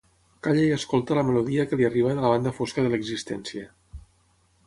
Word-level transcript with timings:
Calla 0.45 0.61
i 0.67 0.71
escolta 0.77 1.17
la 1.19 1.23
melodia 1.27 1.65
que 1.73 1.79
li 1.81 1.85
arriba 1.89 2.15
de 2.19 2.23
la 2.25 2.33
banda 2.35 2.55
fosca 2.61 2.85
de 2.87 2.91
l'existència. 2.95 3.69